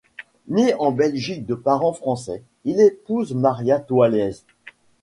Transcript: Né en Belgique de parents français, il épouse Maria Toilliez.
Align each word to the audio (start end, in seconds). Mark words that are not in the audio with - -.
Né 0.47 0.73
en 0.79 0.91
Belgique 0.91 1.45
de 1.45 1.53
parents 1.53 1.93
français, 1.93 2.41
il 2.65 2.79
épouse 2.81 3.35
Maria 3.35 3.79
Toilliez. 3.79 4.31